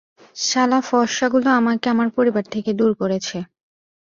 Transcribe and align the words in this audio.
সালা 0.41 0.79
ফর্সা 0.87 1.27
গুলো 1.33 1.49
আমাকে 1.59 1.85
আমার 1.89 2.09
পরিবার 2.17 2.43
থেকে 2.53 2.71
দূর 2.79 2.91
করেছে। 3.01 3.37